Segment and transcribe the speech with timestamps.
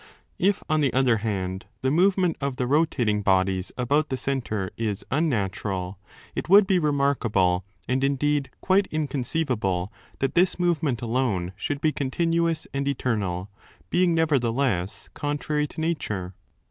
[0.39, 5.05] If, on the other hand, the movement of the rotating bodies about the centre is
[5.11, 5.99] unnatural,
[6.33, 11.91] it would be remarkable and indeed quite in conceivable that this movement alone should be
[11.91, 13.51] continuous and eternal,
[13.91, 16.33] being nevertheless contrary to nature.